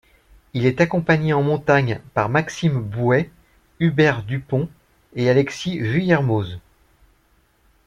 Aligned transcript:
Il 0.55 0.65
est 0.65 0.81
accompagné 0.81 1.31
en 1.33 1.43
montagne 1.43 2.01
par 2.15 2.27
Maxime 2.27 2.81
Bouet, 2.81 3.29
Hubert 3.79 4.23
Dupont 4.23 4.67
et 5.13 5.29
Alexis 5.29 5.77
Vuillermoz. 5.77 6.59